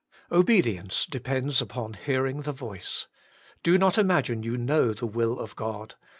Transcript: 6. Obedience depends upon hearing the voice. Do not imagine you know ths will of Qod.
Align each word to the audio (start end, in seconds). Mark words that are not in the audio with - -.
6. 0.31 0.37
Obedience 0.39 1.05
depends 1.05 1.61
upon 1.61 1.93
hearing 1.93 2.41
the 2.41 2.51
voice. 2.51 3.07
Do 3.61 3.77
not 3.77 3.99
imagine 3.99 4.41
you 4.41 4.57
know 4.57 4.93
ths 4.93 5.03
will 5.03 5.37
of 5.37 5.55
Qod. 5.55 5.91